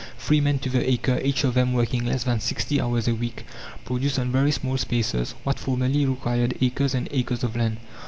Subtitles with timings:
[0.17, 3.45] Three men to the acre, each of them working less than sixty hours a week,
[3.85, 7.77] produce on very small spaces what formerly required acres and acres of land.